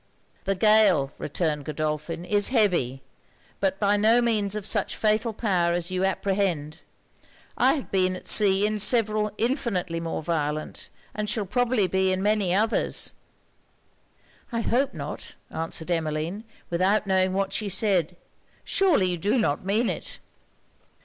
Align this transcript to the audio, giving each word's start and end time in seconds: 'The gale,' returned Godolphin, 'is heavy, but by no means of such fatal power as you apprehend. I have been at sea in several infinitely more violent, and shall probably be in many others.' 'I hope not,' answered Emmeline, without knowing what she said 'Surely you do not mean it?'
'The 0.45 0.55
gale,' 0.55 1.11
returned 1.19 1.63
Godolphin, 1.63 2.25
'is 2.25 2.49
heavy, 2.49 3.03
but 3.59 3.79
by 3.79 3.97
no 3.97 4.19
means 4.19 4.55
of 4.55 4.65
such 4.65 4.95
fatal 4.95 5.31
power 5.31 5.73
as 5.73 5.91
you 5.91 6.03
apprehend. 6.03 6.81
I 7.55 7.73
have 7.73 7.91
been 7.91 8.15
at 8.15 8.25
sea 8.25 8.65
in 8.65 8.79
several 8.79 9.31
infinitely 9.37 9.99
more 9.99 10.23
violent, 10.23 10.89
and 11.13 11.29
shall 11.29 11.45
probably 11.45 11.85
be 11.85 12.11
in 12.11 12.23
many 12.23 12.51
others.' 12.51 13.13
'I 14.51 14.61
hope 14.61 14.95
not,' 14.95 15.35
answered 15.51 15.91
Emmeline, 15.91 16.45
without 16.71 17.05
knowing 17.05 17.33
what 17.33 17.53
she 17.53 17.69
said 17.69 18.17
'Surely 18.63 19.05
you 19.07 19.19
do 19.19 19.37
not 19.37 19.63
mean 19.63 19.87
it?' 19.87 20.17